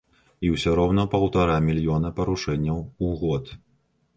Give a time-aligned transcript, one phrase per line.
[0.47, 3.57] І ўсё роўна паўтара мільёна парушэнняў у год.